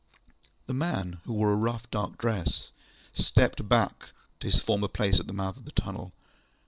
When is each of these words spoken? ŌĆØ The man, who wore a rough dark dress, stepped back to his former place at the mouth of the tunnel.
ŌĆØ 0.63 0.65
The 0.65 0.73
man, 0.73 1.19
who 1.25 1.33
wore 1.33 1.51
a 1.51 1.55
rough 1.55 1.87
dark 1.91 2.17
dress, 2.17 2.71
stepped 3.13 3.69
back 3.69 4.09
to 4.39 4.47
his 4.47 4.59
former 4.59 4.87
place 4.87 5.19
at 5.19 5.27
the 5.27 5.31
mouth 5.33 5.57
of 5.57 5.65
the 5.65 5.71
tunnel. 5.71 6.11